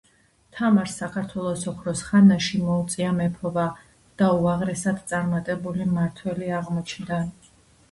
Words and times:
თამარს 0.59 0.93
საქართველოს 1.01 1.65
ოქროს 1.71 2.01
ხანაში 2.07 2.61
მოუწია 2.63 3.11
მეფობა 3.19 3.67
და 4.23 4.33
უაღრესად 4.41 5.05
წარმატებული 5.15 5.89
მმართველი 5.93 6.53
აღმოჩნდა 6.65 7.25